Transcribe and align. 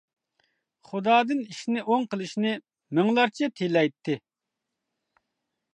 خۇدادىن 0.91 1.43
ئىشىنى 1.43 1.83
ئوڭ 1.89 2.07
قىلىشنى 2.15 2.55
مىڭلارچە 3.01 3.53
تىلەيتتى. 3.61 4.19